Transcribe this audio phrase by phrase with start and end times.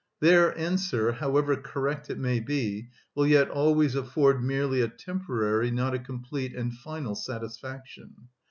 [0.19, 5.93] Their answer, however correct it may be, will yet always afford merely a temporary, not
[5.93, 8.15] a complete and final, satisfaction.